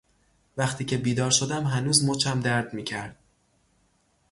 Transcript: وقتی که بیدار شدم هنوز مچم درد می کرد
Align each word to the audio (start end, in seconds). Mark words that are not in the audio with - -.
وقتی 0.57 0.85
که 0.85 0.97
بیدار 0.97 1.31
شدم 1.31 1.63
هنوز 1.63 2.05
مچم 2.05 2.39
درد 2.39 2.73
می 2.73 2.83
کرد 2.83 3.15